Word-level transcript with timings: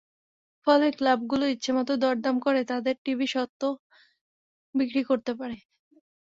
ফলে 0.67 0.87
ক্লাবগুলো 0.97 1.45
ইচ্ছেমতো 1.47 1.93
দরদাম 2.03 2.35
করে 2.45 2.61
তাঁদের 2.69 2.95
টিভি 3.05 3.27
স্বত্ব 3.27 3.61
বিক্রি 4.75 5.01
করতে 5.09 5.31
পারে। 5.39 5.57